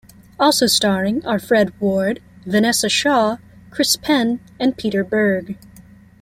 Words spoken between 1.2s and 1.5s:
are